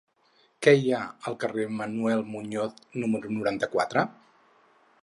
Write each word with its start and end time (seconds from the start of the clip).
Què 0.67 0.71
hi 0.77 0.87
ha 0.95 1.01
al 1.31 1.37
carrer 1.43 1.67
de 1.67 1.75
Manuel 1.81 2.25
Muñoz 2.33 2.81
número 3.05 3.35
noranta-quatre? 3.39 4.09